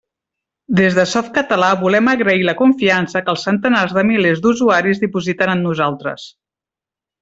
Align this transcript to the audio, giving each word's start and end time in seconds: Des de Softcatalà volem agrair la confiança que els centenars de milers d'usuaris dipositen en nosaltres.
Des 0.79 0.95
de 0.99 1.03
Softcatalà 1.11 1.67
volem 1.83 2.09
agrair 2.15 2.41
la 2.49 2.57
confiança 2.63 3.23
que 3.29 3.33
els 3.37 3.47
centenars 3.51 3.97
de 4.01 4.07
milers 4.11 4.45
d'usuaris 4.49 5.07
dipositen 5.07 5.57
en 5.59 5.67
nosaltres. 5.71 6.31